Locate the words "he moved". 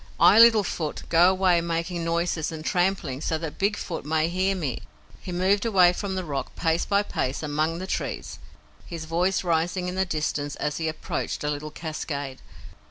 5.21-5.63